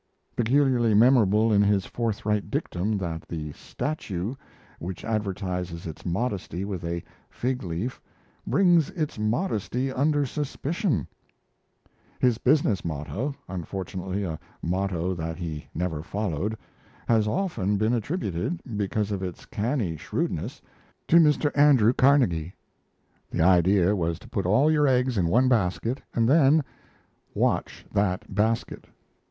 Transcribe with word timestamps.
Peculiarly 0.35 0.95
memorable 0.95 1.53
is 1.53 1.63
his 1.63 1.85
forthright 1.85 2.49
dictum 2.49 2.97
that 2.97 3.27
the 3.27 3.51
statue 3.51 4.33
which 4.79 5.05
advertises 5.05 5.85
its 5.85 6.03
modesty 6.07 6.65
with 6.65 6.83
a 6.83 7.03
fig 7.29 7.61
leaf 7.61 8.01
brings 8.47 8.89
its 8.89 9.19
modesty 9.19 9.91
under 9.91 10.25
suspicion. 10.25 11.05
His 12.19 12.39
business 12.39 12.83
motto 12.83 13.35
unfortunately, 13.47 14.23
a 14.23 14.39
motto 14.63 15.13
that 15.13 15.37
he 15.37 15.67
never 15.75 16.01
followed 16.01 16.57
has 17.07 17.27
often 17.27 17.77
been 17.77 17.93
attributed, 17.93 18.59
because 18.75 19.11
of 19.11 19.21
its 19.21 19.45
canny 19.45 19.97
shrewdness, 19.97 20.63
to 21.09 21.17
Mr. 21.17 21.55
Andrew 21.55 21.93
Carnegie. 21.93 22.55
The 23.29 23.41
idea 23.43 23.95
was 23.95 24.17
to 24.17 24.27
put 24.27 24.47
all 24.47 24.71
your 24.71 24.87
eggs 24.87 25.15
in 25.15 25.27
one 25.27 25.47
basket 25.47 26.01
and 26.15 26.27
then 26.27 26.63
watch 27.35 27.85
that 27.93 28.33
basket! 28.33 28.87